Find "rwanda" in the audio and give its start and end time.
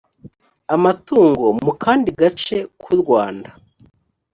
3.01-3.49